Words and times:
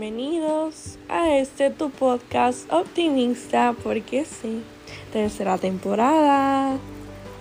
bienvenidos 0.00 0.98
a 1.10 1.36
este 1.36 1.68
tu 1.68 1.90
podcast 1.90 2.72
optimista, 2.72 3.74
porque 3.82 4.24
sí, 4.24 4.62
tercera 5.12 5.58
temporada. 5.58 6.78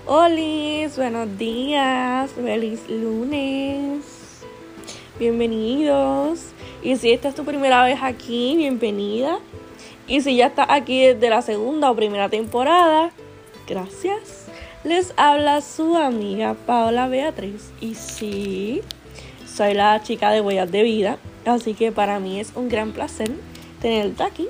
Hola, 0.05 0.89
buenos 0.97 1.37
días, 1.37 2.31
feliz 2.31 2.81
lunes, 2.89 4.03
bienvenidos. 5.17 6.47
Y 6.83 6.97
si 6.97 7.11
esta 7.11 7.29
es 7.29 7.35
tu 7.35 7.45
primera 7.45 7.85
vez 7.85 7.99
aquí, 8.01 8.57
bienvenida. 8.57 9.39
Y 10.05 10.19
si 10.19 10.35
ya 10.35 10.47
estás 10.47 10.67
aquí 10.69 11.05
desde 11.05 11.29
la 11.29 11.41
segunda 11.41 11.89
o 11.89 11.95
primera 11.95 12.27
temporada, 12.27 13.11
gracias. 13.69 14.47
Les 14.83 15.13
habla 15.15 15.61
su 15.61 15.95
amiga 15.95 16.55
Paola 16.65 17.07
Beatriz. 17.07 17.71
Y 17.79 17.95
sí, 17.95 18.81
soy 19.47 19.75
la 19.75 20.03
chica 20.03 20.31
de 20.31 20.41
huellas 20.41 20.69
de 20.69 20.83
vida 20.83 21.19
Así 21.49 21.73
que 21.73 21.91
para 21.91 22.19
mí 22.19 22.39
es 22.39 22.51
un 22.55 22.69
gran 22.69 22.91
placer 22.91 23.31
tenerte 23.81 24.23
aquí 24.23 24.47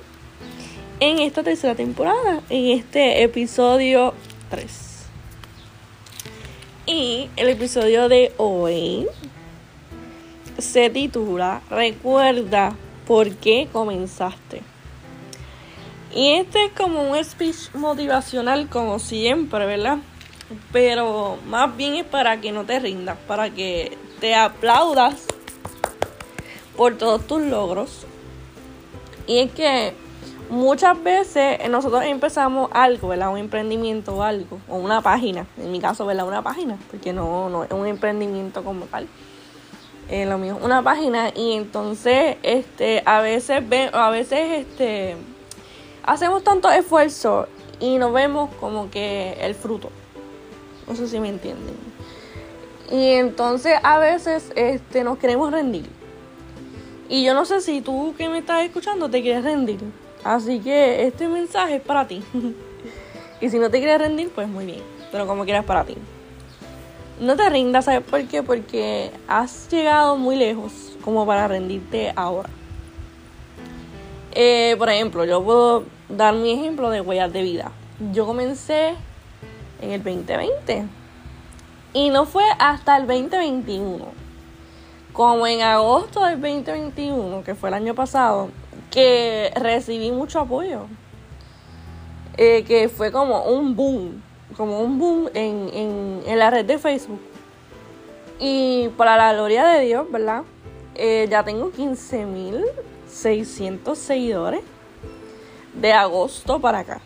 en 0.99 1.20
esta 1.20 1.44
tercera 1.44 1.76
temporada, 1.76 2.41
en 2.49 2.77
este 2.77 3.23
episodio 3.23 4.13
3. 4.49 5.05
Y 6.88 7.30
el 7.38 7.49
episodio 7.49 8.09
de 8.09 8.34
hoy 8.38 9.07
se 10.57 10.90
titula 10.90 11.62
Recuerda 11.70 12.76
por 13.07 13.31
qué 13.35 13.70
comenzaste. 13.71 14.62
Y 16.13 16.34
este 16.34 16.66
es 16.66 16.71
como 16.71 17.12
un 17.12 17.23
speech 17.23 17.73
motivacional 17.76 18.68
como 18.68 18.99
siempre, 18.99 19.66
¿verdad? 19.66 19.99
Pero 20.73 21.38
más 21.48 21.77
bien 21.77 21.95
es 21.95 22.05
para 22.05 22.41
que 22.41 22.52
no 22.52 22.66
te 22.66 22.79
rindas, 22.79 23.18
para 23.27 23.52
que 23.52 23.98
te 24.20 24.35
aplaudas 24.35 25.27
por 26.80 26.96
todos 26.96 27.27
tus 27.27 27.41
logros. 27.41 28.05
Y 29.27 29.40
es 29.40 29.52
que 29.52 29.94
muchas 30.49 31.04
veces 31.04 31.70
nosotros 31.70 32.04
empezamos 32.05 32.70
algo, 32.74 33.10
¿verdad? 33.10 33.34
Un 33.34 33.38
emprendimiento 33.38 34.16
o 34.16 34.24
algo, 34.24 34.62
o 34.70 34.77
una 34.77 35.02
página, 35.02 35.46
en 35.58 35.74
mi 35.74 35.82
caso, 35.82 36.05
¿verdad? 36.05 36.26
Una 36.26 36.41
página, 36.41 36.77
porque 36.90 37.12
no, 37.12 37.49
no 37.49 37.66
es 37.66 37.71
un 37.71 37.86
emprendimiento 37.86 38.63
como 38.63 38.86
tal. 38.86 39.10
Eh, 40.08 40.26
lo 40.26 40.38
mío, 40.38 40.58
una 40.63 40.82
página 40.82 41.34
y 41.36 41.52
entonces 41.52 42.38
este 42.44 43.04
a 43.05 43.20
veces 43.20 43.68
ve, 43.68 43.90
a 43.91 44.10
veces 44.10 44.66
este 44.66 45.18
hacemos 46.04 46.46
tanto 46.46 46.71
esfuerzo 46.71 47.48
y 47.82 47.98
no 47.98 48.14
vemos 48.14 48.52
como 48.58 48.90
que 48.90 49.38
el 49.41 49.54
fruto. 49.54 49.90
No 50.88 50.96
sé 50.96 51.10
si 51.10 51.20
me 51.20 51.27
entienden. 51.27 51.76
Y 52.90 53.16
entonces 53.16 53.74
a 53.84 53.99
veces 53.99 54.54
este 54.55 55.04
nos 55.04 55.18
queremos 55.18 55.52
rendir 55.52 55.99
y 57.10 57.24
yo 57.24 57.34
no 57.34 57.43
sé 57.43 57.60
si 57.60 57.82
tú 57.82 58.13
que 58.15 58.29
me 58.29 58.38
estás 58.38 58.63
escuchando 58.63 59.10
te 59.10 59.24
quieres 59.24 59.43
rendir. 59.43 59.79
Así 60.24 60.60
que 60.60 61.07
este 61.07 61.27
mensaje 61.27 61.77
es 61.77 61.82
para 61.82 62.07
ti. 62.07 62.24
y 63.41 63.49
si 63.49 63.57
no 63.57 63.71
te 63.71 63.79
quieres 63.79 63.99
rendir, 63.99 64.29
pues 64.29 64.47
muy 64.47 64.68
bien. 64.68 64.84
Pero 65.12 65.25
como 65.25 65.44
quieras 65.44 65.66
para 65.66 65.84
ti. 65.85 65.96
No 67.19 67.35
te 67.35 67.50
rindas, 67.50 67.85
¿sabes 67.85 68.02
por 68.02 68.24
qué? 68.25 68.44
Porque 68.44 69.12
has 69.28 69.68
llegado 69.72 70.18
muy 70.18 70.35
lejos 70.35 70.72
como 71.03 71.25
para 71.25 71.47
rendirte 71.47 72.13
ahora. 72.16 72.50
Eh, 74.34 74.75
por 74.78 74.90
ejemplo, 74.90 75.25
yo 75.25 75.44
puedo 75.44 75.85
dar 76.09 76.35
mi 76.35 76.52
ejemplo 76.52 76.91
de 76.91 77.02
huellas 77.02 77.34
de 77.34 77.41
vida. 77.41 77.72
Yo 78.13 78.28
comencé 78.28 78.94
en 79.81 79.91
el 79.91 80.03
2020 80.03 80.85
y 81.94 82.09
no 82.12 82.25
fue 82.25 82.44
hasta 82.59 82.97
el 82.97 83.07
2021 83.07 84.19
como 85.13 85.47
en 85.47 85.62
agosto 85.62 86.24
del 86.24 86.41
2021, 86.41 87.44
que 87.44 87.56
fue 87.56 87.69
el 87.69 87.75
año 87.75 87.96
pasado, 87.96 88.50
que 88.91 89.52
recibí 89.56 90.12
mucho 90.12 90.40
apoyo. 90.40 90.88
Eh, 92.38 92.64
que 92.64 92.88
fue 92.88 93.12
como 93.12 93.44
un 93.44 93.75
boom, 93.75 94.24
como 94.56 94.80
un 94.80 94.97
boom 94.97 95.30
en, 95.34 96.22
la 96.25 96.50
red 96.50 96.64
de 96.64 96.78
Facebook. 96.78 97.20
Y 98.40 98.88
para 98.96 99.18
la 99.18 99.34
gloria 99.34 99.68
de 99.68 99.86
Dios, 99.86 100.09
¿verdad? 100.09 100.44
Eh, 100.96 101.28
ya 101.30 101.44
tengo 101.44 101.74
15.600 101.74 103.96
seguidores 103.96 104.62
de 105.74 105.91
agosto 105.91 106.62
para 106.62 106.80
acá. 106.80 107.02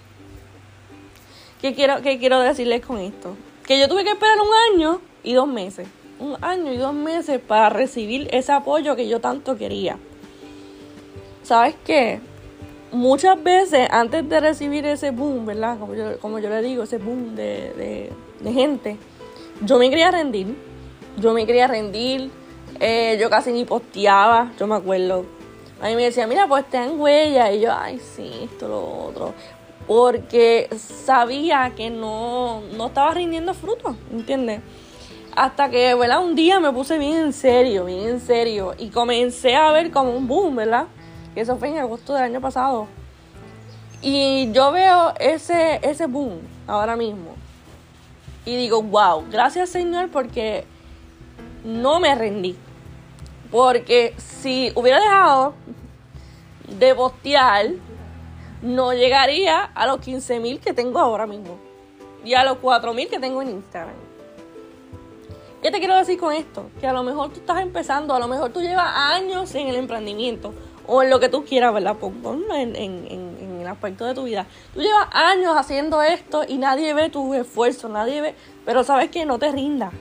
¿Qué 1.59 1.73
quiero, 1.73 2.03
¿Qué 2.03 2.19
quiero 2.19 2.39
decirles 2.39 2.85
con 2.85 2.99
esto? 2.99 3.35
Que 3.65 3.79
yo 3.79 3.87
tuve 3.87 4.03
que 4.03 4.11
esperar 4.11 4.37
un 4.39 4.49
año 4.75 5.01
y 5.23 5.33
dos 5.33 5.47
meses 5.47 5.87
un 6.19 6.37
año 6.41 6.71
y 6.71 6.77
dos 6.77 6.93
meses 6.93 7.39
para 7.39 7.69
recibir 7.69 8.27
ese 8.31 8.51
apoyo 8.51 8.95
que 8.95 9.07
yo 9.07 9.19
tanto 9.19 9.57
quería. 9.57 9.97
¿Sabes 11.43 11.75
qué? 11.85 12.19
Muchas 12.91 13.41
veces 13.43 13.87
antes 13.91 14.27
de 14.29 14.39
recibir 14.39 14.85
ese 14.85 15.11
boom, 15.11 15.45
¿verdad? 15.45 15.77
Como 15.79 15.95
yo, 15.95 16.19
como 16.19 16.39
yo 16.39 16.49
le 16.49 16.61
digo, 16.61 16.83
ese 16.83 16.97
boom 16.97 17.35
de, 17.35 18.11
gente, 18.43 18.97
yo 19.61 19.77
me 19.77 19.89
quería 19.89 20.11
rendir. 20.11 20.55
Yo 21.17 21.33
me 21.33 21.45
quería 21.45 21.67
rendir. 21.67 22.31
Eh, 22.79 23.17
yo 23.19 23.29
casi 23.29 23.51
ni 23.51 23.65
posteaba, 23.65 24.51
yo 24.59 24.67
me 24.67 24.75
acuerdo. 24.75 25.25
A 25.81 25.87
mí 25.87 25.95
me 25.95 26.03
decía, 26.03 26.27
mira, 26.27 26.47
pues 26.47 26.65
te 26.69 26.77
dan 26.77 26.99
huella. 26.99 27.51
Y 27.51 27.61
yo, 27.61 27.73
ay, 27.73 27.99
sí, 27.99 28.31
esto, 28.43 28.67
lo 28.67 29.07
otro. 29.07 29.33
Porque 29.85 30.69
sabía 30.77 31.73
que 31.75 31.89
no, 31.89 32.61
no 32.77 32.87
estaba 32.87 33.13
rindiendo 33.13 33.53
fruto, 33.53 33.97
¿entiendes? 34.11 34.61
Hasta 35.35 35.69
que, 35.69 35.95
¿verdad? 35.95 36.23
Un 36.23 36.35
día 36.35 36.59
me 36.59 36.71
puse 36.71 36.99
bien 36.99 37.17
en 37.17 37.33
serio, 37.33 37.85
bien 37.85 38.07
en 38.07 38.19
serio. 38.19 38.75
Y 38.77 38.89
comencé 38.89 39.55
a 39.55 39.71
ver 39.71 39.89
como 39.89 40.11
un 40.11 40.27
boom, 40.27 40.55
¿verdad? 40.57 40.85
Que 41.33 41.41
eso 41.41 41.57
fue 41.57 41.69
en 41.69 41.79
agosto 41.79 42.13
del 42.13 42.23
año 42.23 42.39
pasado. 42.39 42.87
Y 44.01 44.51
yo 44.51 44.71
veo 44.71 45.13
ese, 45.19 45.79
ese 45.81 46.05
boom 46.05 46.39
ahora 46.67 46.95
mismo. 46.95 47.35
Y 48.45 48.57
digo, 48.57 48.83
wow, 48.83 49.23
gracias 49.31 49.69
Señor 49.69 50.09
porque 50.09 50.65
no 51.63 51.99
me 51.99 52.13
rendí. 52.13 52.55
Porque 53.49 54.13
si 54.17 54.71
hubiera 54.75 54.99
dejado 54.99 55.53
de 56.77 56.93
postear, 56.93 57.67
no 58.61 58.93
llegaría 58.93 59.63
a 59.63 59.87
los 59.87 59.99
15.000 59.99 60.59
que 60.59 60.73
tengo 60.73 60.99
ahora 60.99 61.25
mismo. 61.25 61.57
Y 62.23 62.35
a 62.35 62.43
los 62.43 62.57
4.000 62.57 63.09
que 63.09 63.19
tengo 63.19 63.41
en 63.41 63.49
Instagram. 63.49 63.95
¿Qué 65.63 65.71
te 65.71 65.79
quiero 65.79 65.95
decir 65.95 66.19
con 66.19 66.33
esto? 66.33 66.69
Que 66.81 66.87
a 66.87 66.91
lo 66.91 67.03
mejor 67.03 67.29
tú 67.29 67.39
estás 67.39 67.61
empezando, 67.61 68.13
a 68.13 68.19
lo 68.19 68.27
mejor 68.27 68.51
tú 68.51 68.59
llevas 68.59 68.91
años 68.93 69.55
en 69.55 69.69
el 69.69 69.77
emprendimiento 69.77 70.53
o 70.85 71.01
en 71.01 71.09
lo 71.09 71.21
que 71.21 71.29
tú 71.29 71.45
quieras, 71.45 71.73
¿verdad? 71.73 71.95
Ponlo 71.95 72.53
en, 72.53 72.75
el 72.75 73.65
aspecto 73.65 74.03
de 74.03 74.13
tu 74.13 74.23
vida. 74.23 74.45
Tú 74.73 74.81
llevas 74.81 75.07
años 75.13 75.55
haciendo 75.55 76.01
esto 76.01 76.43
y 76.45 76.57
nadie 76.57 76.93
ve 76.93 77.09
tu 77.09 77.33
esfuerzo, 77.33 77.87
nadie 77.87 78.19
ve, 78.19 78.35
pero 78.65 78.83
sabes 78.83 79.09
que 79.09 79.25
no 79.25 79.39
te 79.39 79.53
rindas. 79.53 79.93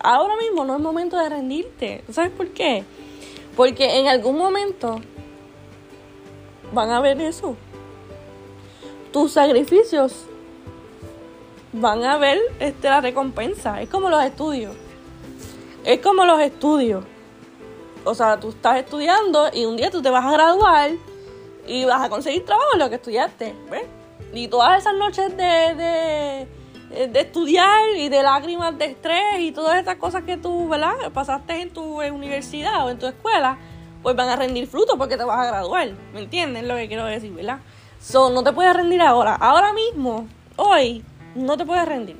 Ahora 0.00 0.36
mismo 0.36 0.64
no 0.64 0.76
es 0.76 0.80
momento 0.80 1.16
de 1.16 1.28
rendirte. 1.28 2.04
¿Sabes 2.08 2.30
por 2.30 2.50
qué? 2.50 2.84
Porque 3.56 3.98
en 3.98 4.06
algún 4.06 4.38
momento 4.38 5.00
van 6.72 6.92
a 6.92 7.00
ver 7.00 7.20
eso. 7.20 7.56
Tus 9.12 9.32
sacrificios 9.32 10.26
van 11.72 12.04
a 12.04 12.18
ver 12.18 12.38
este, 12.60 12.88
la 12.88 13.00
recompensa. 13.00 13.82
Es 13.82 13.88
como 13.88 14.08
los 14.08 14.22
estudios. 14.22 14.76
Es 15.84 16.00
como 16.00 16.24
los 16.24 16.40
estudios. 16.40 17.04
O 18.04 18.14
sea, 18.14 18.38
tú 18.38 18.50
estás 18.50 18.78
estudiando 18.78 19.50
y 19.52 19.64
un 19.64 19.76
día 19.76 19.90
tú 19.90 20.02
te 20.02 20.10
vas 20.10 20.24
a 20.24 20.32
graduar 20.32 20.90
y 21.66 21.84
vas 21.84 22.02
a 22.02 22.08
conseguir 22.08 22.44
trabajo 22.44 22.68
en 22.74 22.78
lo 22.80 22.88
que 22.88 22.96
estudiaste. 22.96 23.54
¿Ves? 23.70 23.84
Y 24.32 24.48
todas 24.48 24.80
esas 24.80 24.94
noches 24.94 25.36
de, 25.36 26.46
de, 26.90 27.20
estudiar 27.20 27.90
y 27.96 28.08
de 28.08 28.22
lágrimas 28.22 28.78
de 28.78 28.86
estrés 28.86 29.40
y 29.40 29.52
todas 29.52 29.78
estas 29.78 29.96
cosas 29.96 30.24
que 30.24 30.36
tú, 30.36 30.68
¿verdad? 30.68 30.94
Pasaste 31.12 31.60
en 31.60 31.70
tu 31.70 32.02
universidad 32.02 32.86
o 32.86 32.90
en 32.90 32.98
tu 32.98 33.06
escuela, 33.06 33.58
pues 34.02 34.16
van 34.16 34.28
a 34.28 34.36
rendir 34.36 34.66
fruto 34.66 34.96
porque 34.96 35.16
te 35.16 35.24
vas 35.24 35.38
a 35.38 35.46
graduar. 35.46 35.90
¿Me 36.14 36.20
entiendes 36.20 36.64
lo 36.64 36.76
que 36.76 36.88
quiero 36.88 37.04
decir, 37.04 37.32
verdad? 37.32 37.58
So, 38.00 38.30
no 38.30 38.42
te 38.42 38.52
puedes 38.52 38.74
rendir 38.74 39.02
ahora. 39.02 39.34
Ahora 39.34 39.72
mismo, 39.72 40.26
hoy, 40.56 41.04
no 41.34 41.56
te 41.56 41.66
puedes 41.66 41.86
rendir. 41.86 42.16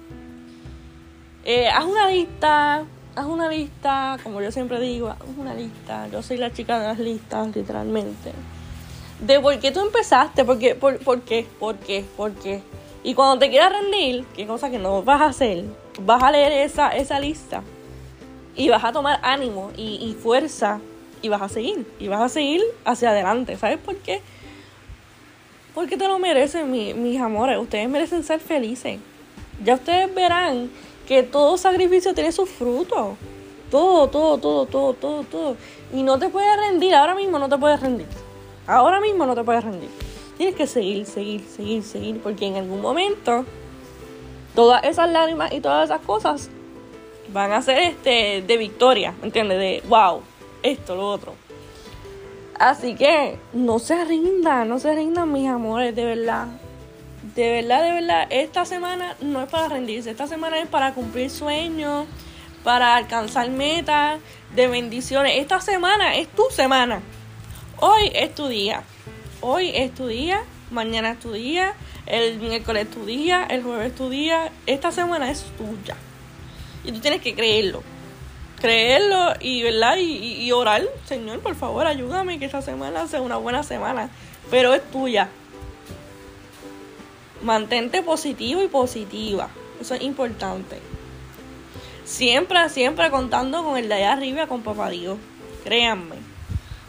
Eh, 1.45 1.69
haz 1.69 1.85
una 1.85 2.09
lista, 2.09 2.85
haz 3.15 3.27
una 3.27 3.49
lista, 3.49 4.19
como 4.23 4.41
yo 4.41 4.51
siempre 4.51 4.81
digo, 4.81 5.09
haz 5.09 5.19
una 5.37 5.55
lista. 5.55 6.09
Yo 6.09 6.23
soy 6.23 6.39
la 6.39 6.53
chica 6.53 6.79
de 6.79 6.87
las 6.87 6.99
listas, 6.99 7.55
literalmente. 7.55 8.33
De 9.21 9.39
por 9.41 9.59
qué 9.59 9.71
tú 9.71 9.81
empezaste, 9.81 10.45
por 10.45 10.59
qué, 10.59 10.75
por, 10.75 10.99
qué, 11.23 11.47
por 11.59 11.77
qué, 11.77 12.05
por 12.17 12.33
qué. 12.33 12.63
Y 13.05 13.15
cuando 13.15 13.39
te 13.39 13.51
quieras 13.51 13.73
rendir, 13.73 14.25
qué 14.35 14.47
cosa 14.47 14.71
que 14.71 14.79
no 14.79 15.03
vas 15.03 15.21
a 15.21 15.27
hacer, 15.27 15.65
vas 16.01 16.23
a 16.23 16.31
leer 16.31 16.53
esa, 16.53 16.89
esa 16.91 17.21
lista 17.21 17.63
y 18.55 18.69
vas 18.69 18.85
a 18.85 18.93
tomar 18.93 19.21
ánimo 19.23 19.71
y, 19.77 20.17
fuerza 20.21 20.81
y 21.21 21.29
vas 21.29 21.43
a 21.43 21.49
seguir, 21.49 21.87
y 21.99 22.09
vas 22.09 22.21
a 22.21 22.29
seguir 22.29 22.61
hacia 22.85 23.11
adelante. 23.11 23.57
¿Sabes 23.57 23.79
por 23.79 23.97
qué? 23.97 24.21
Porque 25.75 25.97
te 25.97 26.07
lo 26.07 26.19
merecen, 26.19 26.71
mis 26.71 27.21
amores. 27.21 27.59
Ustedes 27.59 27.89
merecen 27.89 28.23
ser 28.23 28.41
felices. 28.41 28.99
Ya 29.65 29.75
ustedes 29.75 30.13
verán 30.15 30.71
que 31.13 31.23
todo 31.23 31.59
sacrificio 31.59 32.15
tiene 32.15 32.33
su 32.33 32.47
fruto. 32.47 33.17
todo, 33.71 34.09
todo, 34.09 34.39
todo, 34.39 34.67
todo, 34.67 34.95
todo, 34.95 35.25
todo. 35.25 35.57
Y 35.93 36.03
no 36.03 36.19
te 36.19 36.29
puedes 36.29 36.57
rendir, 36.57 36.95
ahora 36.95 37.15
mismo 37.15 37.39
no 37.39 37.49
te 37.49 37.59
puedes 37.59 37.81
rendir. 37.81 38.07
Ahora 38.67 39.01
mismo 39.01 39.27
no 39.27 39.35
te 39.35 39.45
puedes 39.45 39.63
rendir. 39.63 39.91
Tienes 40.37 40.55
que 40.55 40.67
seguir, 40.67 41.05
seguir, 41.05 41.45
seguir, 41.45 41.83
seguir, 41.83 42.21
porque 42.21 42.47
en 42.47 42.57
algún 42.57 42.81
momento 42.81 43.45
todas 44.55 44.85
esas 44.85 45.11
lágrimas 45.11 45.53
y 45.53 45.61
todas 45.61 45.91
esas 45.91 46.01
cosas 46.01 46.51
van 47.33 47.53
a 47.53 47.63
ser 47.63 47.79
este 47.79 48.43
de 48.47 48.57
victoria, 48.57 49.15
¿entiendes? 49.23 49.59
De 49.59 49.83
wow, 49.89 50.23
esto, 50.63 50.97
lo 50.97 51.09
otro. 51.09 51.35
Así 52.59 52.95
que 52.95 53.39
no 53.53 53.79
se 53.79 54.05
rindan, 54.05 54.69
no 54.69 54.79
se 54.79 54.95
rindan 54.95 55.33
mis 55.33 55.49
amores, 55.49 55.95
de 55.95 56.05
verdad. 56.05 56.49
De 57.23 57.53
verdad, 57.53 57.85
de 57.85 57.93
verdad, 57.93 58.27
esta 58.31 58.65
semana 58.65 59.17
no 59.21 59.43
es 59.43 59.49
para 59.49 59.69
rendirse, 59.69 60.11
esta 60.11 60.27
semana 60.27 60.59
es 60.59 60.67
para 60.67 60.93
cumplir 60.93 61.31
sueños, 61.31 62.07
para 62.65 62.97
alcanzar 62.97 63.49
metas 63.49 64.19
de 64.57 64.67
bendiciones. 64.67 65.35
Esta 65.39 65.61
semana 65.61 66.17
es 66.17 66.27
tu 66.29 66.45
semana. 66.51 67.01
Hoy 67.79 68.11
es 68.15 68.35
tu 68.35 68.49
día. 68.49 68.83
Hoy 69.41 69.71
es 69.73 69.95
tu 69.95 70.09
día, 70.09 70.43
mañana 70.73 71.13
es 71.13 71.21
tu 71.21 71.33
día, 71.33 71.75
el 72.07 72.41
miércoles 72.41 72.89
es 72.89 72.91
tu 72.95 73.07
día, 73.07 73.47
el 73.49 73.63
jueves 73.63 73.93
es 73.93 73.95
tu 73.95 74.11
día. 74.11 74.51
Esta 74.67 74.91
semana 74.91 75.31
es 75.31 75.45
tuya. 75.57 75.97
Y 76.85 76.91
tú 76.91 76.99
tienes 76.99 77.23
que 77.23 77.37
creerlo. 77.37 77.85
Creerlo 78.61 79.35
y, 79.41 79.63
¿verdad? 79.63 79.97
Y, 79.97 80.43
y, 80.43 80.51
orar, 80.51 80.83
Señor, 81.07 81.39
por 81.39 81.55
favor, 81.55 81.87
ayúdame 81.87 82.41
que 82.41 82.47
esta 82.47 82.63
semana 82.63 83.07
sea 83.07 83.21
una 83.21 83.37
buena 83.37 83.63
semana. 83.63 84.11
Pero 84.51 84.75
es 84.75 84.83
tuya. 84.91 85.29
Mantente 87.43 88.03
positivo 88.03 88.63
y 88.63 88.69
positiva. 88.69 89.49
Eso 89.81 89.95
es 89.95 90.03
importante. 90.03 90.79
Siempre, 92.05 92.69
siempre 92.69 93.11
contando 93.11 93.65
con 93.65 93.77
el 93.77 93.89
de 93.89 93.95
allá 93.95 94.13
arriba, 94.13 94.47
con 94.47 94.63
papá 94.63 94.91
Dios. 94.91 95.19
Créanme. 95.65 96.17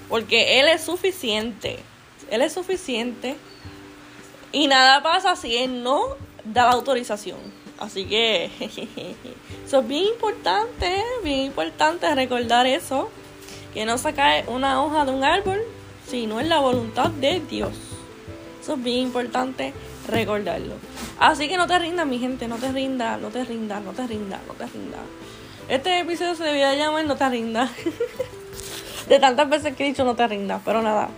Porque 0.10 0.60
Él 0.60 0.68
es 0.68 0.82
suficiente. 0.82 1.80
Él 2.30 2.42
es 2.42 2.54
suficiente. 2.54 3.36
Y 4.52 4.68
nada 4.68 5.02
pasa 5.02 5.36
si 5.36 5.58
Él 5.58 5.82
no 5.82 6.02
da 6.44 6.66
la 6.66 6.72
autorización. 6.74 7.40
Así 7.80 8.06
que 8.06 8.52
eso 9.66 9.80
es 9.80 9.88
bien 9.88 10.04
importante, 10.06 11.04
bien 11.24 11.40
importante 11.40 12.14
recordar 12.14 12.68
eso. 12.68 13.10
Que 13.74 13.86
no 13.86 13.98
se 13.98 14.14
cae 14.14 14.46
una 14.48 14.84
hoja 14.84 15.06
de 15.06 15.12
un 15.12 15.24
árbol 15.24 15.60
si 16.08 16.28
no 16.28 16.40
es 16.40 16.48
la 16.48 16.60
voluntad 16.60 17.10
de 17.10 17.40
Dios. 17.40 17.74
Eso 18.62 18.74
es 18.74 18.84
bien 18.84 19.00
importante 19.00 19.74
recordarlo. 20.08 20.76
Así 21.20 21.48
que 21.48 21.58
no 21.58 21.68
te 21.68 21.80
rindas, 21.80 22.06
mi 22.06 22.20
gente, 22.20 22.48
no 22.48 22.58
te 22.58 22.72
rindas, 22.72 23.20
no 23.20 23.30
te 23.30 23.44
rindas, 23.44 23.84
no 23.84 23.92
te 23.92 24.08
rindas, 24.08 24.40
no 24.48 24.54
te 24.54 24.66
rindas. 24.68 25.02
Este 25.70 26.00
episodio 26.00 26.36
se 26.36 26.44
debía 26.44 26.76
llamar 26.76 27.06
No 27.06 27.16
te 27.16 27.30
rindas. 27.30 27.72
de 29.10 29.20
tantas 29.20 29.50
veces 29.50 29.76
que 29.76 29.84
he 29.84 29.88
dicho 29.88 30.04
no 30.04 30.16
te 30.16 30.28
rindas, 30.28 30.62
pero 30.66 30.82
nada. 30.82 31.10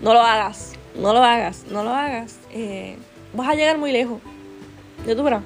No 0.00 0.12
lo 0.12 0.20
hagas, 0.20 0.72
no 0.96 1.12
lo 1.12 1.22
hagas, 1.22 1.64
no 1.70 1.82
lo 1.82 1.90
hagas. 1.90 2.38
Eh, 2.50 2.96
vas 3.32 3.48
a 3.48 3.54
llegar 3.54 3.78
muy 3.78 3.92
lejos. 3.92 4.20
De 5.06 5.16
tu 5.16 5.22
verdad. 5.22 5.42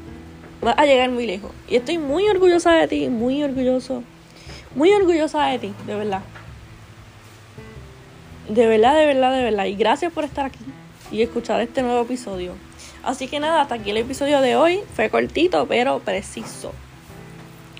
Vas 0.62 0.79
a 0.79 0.87
llegar 0.87 1.11
muy 1.11 1.26
lejos. 1.26 1.52
Y 1.69 1.76
estoy 1.76 1.99
muy 1.99 2.26
orgullosa 2.29 2.72
de 2.72 2.88
ti, 2.88 3.08
muy 3.08 3.43
orgulloso. 3.43 4.02
Muy 4.75 4.93
orgullosa 4.93 5.46
de 5.46 5.58
ti, 5.58 5.75
de 5.87 5.94
verdad. 5.94 6.22
De 8.49 8.67
verdad, 8.67 8.94
de 8.94 9.06
verdad, 9.06 9.32
de 9.32 9.43
verdad. 9.43 9.64
Y 9.67 9.75
gracias 9.75 10.12
por 10.12 10.25
estar 10.25 10.46
aquí 10.46 10.58
y 11.11 11.23
escuchar 11.23 11.61
este 11.61 11.82
nuevo 11.82 12.03
episodio. 12.03 12.53
Así 13.03 13.29
que 13.29 13.41
nada, 13.41 13.62
hasta 13.62 13.76
aquí 13.76 13.91
el 13.91 13.99
episodio 13.99 14.41
de 14.41 14.56
hoy. 14.56 14.81
Fue 14.94 15.11
cortito, 15.11 15.67
pero 15.67 16.00
preciso. 16.00 16.73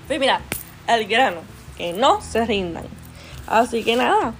Pues 0.07 0.19
mira, 0.19 0.41
al 0.87 1.05
grano, 1.05 1.41
que 1.77 1.93
no 1.93 2.21
se 2.21 2.45
rindan. 2.45 2.85
Así 3.45 3.83
que 3.83 3.95
nada, 3.95 4.33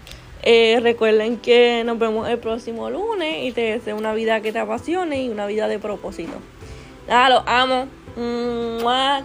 eh, 0.44 0.80
recuerden 0.82 1.38
que 1.38 1.84
nos 1.86 2.00
vemos 2.00 2.30
el 2.30 2.40
próximo 2.40 2.90
lunes 2.90 3.44
y 3.44 3.52
te 3.52 3.62
deseo 3.62 3.98
una 3.98 4.14
vida 4.14 4.42
que 4.42 4.52
te 4.52 4.60
apasione 4.60 5.24
y 5.24 5.30
una 5.30 5.46
vida 5.46 5.68
de 5.68 5.80
propósito. 5.80 6.38
Nada, 7.08 7.30
los 7.30 7.44
amo. 7.46 7.88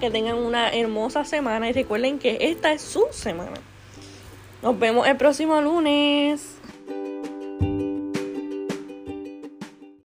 Que 0.00 0.10
tengan 0.10 0.36
una 0.36 0.70
hermosa 0.70 1.24
semana 1.24 1.68
y 1.68 1.72
recuerden 1.72 2.18
que 2.18 2.38
esta 2.40 2.72
es 2.72 2.82
su 2.82 3.06
semana. 3.10 3.54
Nos 4.62 4.78
vemos 4.78 5.06
el 5.06 5.16
próximo 5.16 5.60
lunes. 5.60 6.56